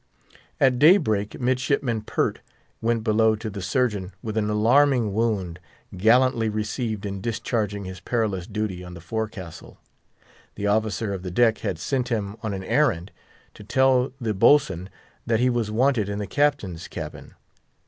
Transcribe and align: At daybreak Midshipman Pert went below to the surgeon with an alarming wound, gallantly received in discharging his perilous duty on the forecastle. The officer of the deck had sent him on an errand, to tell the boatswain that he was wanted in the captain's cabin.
At 0.59 0.79
daybreak 0.79 1.39
Midshipman 1.39 2.01
Pert 2.01 2.39
went 2.81 3.03
below 3.03 3.35
to 3.35 3.51
the 3.51 3.61
surgeon 3.61 4.13
with 4.23 4.35
an 4.35 4.49
alarming 4.49 5.13
wound, 5.13 5.59
gallantly 5.95 6.49
received 6.49 7.05
in 7.05 7.21
discharging 7.21 7.85
his 7.85 7.99
perilous 7.99 8.47
duty 8.47 8.83
on 8.83 8.95
the 8.95 8.99
forecastle. 8.99 9.77
The 10.55 10.65
officer 10.65 11.13
of 11.13 11.21
the 11.21 11.29
deck 11.29 11.59
had 11.59 11.77
sent 11.77 12.07
him 12.07 12.35
on 12.41 12.51
an 12.55 12.63
errand, 12.63 13.11
to 13.53 13.63
tell 13.63 14.11
the 14.19 14.33
boatswain 14.33 14.89
that 15.27 15.39
he 15.39 15.51
was 15.51 15.69
wanted 15.69 16.09
in 16.09 16.17
the 16.17 16.25
captain's 16.25 16.87
cabin. 16.87 17.35